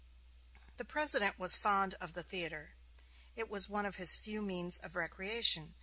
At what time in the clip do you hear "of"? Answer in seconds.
2.01-2.13, 3.85-3.97, 4.79-4.95